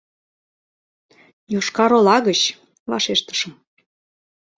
[1.53, 2.41] —Йошкар-Ола гыч,—
[2.89, 3.51] вашештышым.